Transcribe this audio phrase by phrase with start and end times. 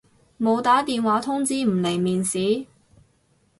[0.39, 2.65] 冇打電話通知唔嚟面試？